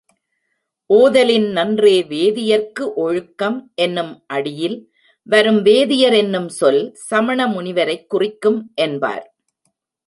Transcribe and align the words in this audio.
ஓதலின் 0.89 1.51
நன்றே 1.51 2.03
வேதியர்க்கு 2.03 2.93
ஒழுக்கம் 2.95 3.71
என்னும் 3.75 4.23
அடியில் 4.27 4.91
வரும் 5.23 5.61
வேதியர் 5.61 6.13
என்னும் 6.13 6.49
சொல் 6.49 6.93
சமண 6.93 7.47
முனிவரைக் 7.47 8.07
குறிக்கும் 8.07 8.71
என்பார். 8.75 9.35